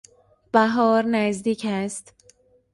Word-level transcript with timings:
بهار 0.53 1.05
نزدیک 1.05 1.65
است. 1.69 2.13